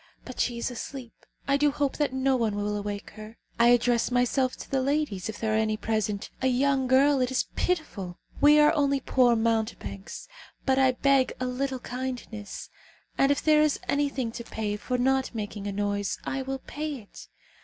But 0.25 0.39
she 0.39 0.57
is 0.57 0.71
asleep. 0.71 1.13
I 1.47 1.57
do 1.57 1.69
hope 1.69 1.97
that 1.97 2.11
no 2.11 2.35
one 2.35 2.55
will 2.55 2.75
awake 2.75 3.11
her. 3.17 3.37
I 3.59 3.67
address 3.67 4.09
myself 4.09 4.57
to 4.57 4.71
the 4.71 4.81
ladies, 4.81 5.29
if 5.29 5.37
there 5.39 5.53
are 5.53 5.57
any 5.57 5.77
present. 5.77 6.31
A 6.41 6.47
young 6.47 6.87
girl, 6.87 7.21
it 7.21 7.29
is 7.29 7.45
pitiful! 7.55 8.17
We 8.41 8.57
are 8.57 8.73
only 8.73 8.99
poor 8.99 9.35
mountebanks, 9.35 10.27
but 10.65 10.79
I 10.79 10.93
beg 10.93 11.33
a 11.39 11.45
little 11.45 11.77
kindness, 11.77 12.71
and 13.15 13.31
if 13.31 13.43
there 13.43 13.61
is 13.61 13.79
anything 13.87 14.31
to 14.31 14.43
pay 14.43 14.75
for 14.75 14.97
not 14.97 15.35
making 15.35 15.67
a 15.67 15.71
noise, 15.71 16.17
I 16.25 16.41
will 16.41 16.63
pay 16.65 16.95
it. 16.95 17.27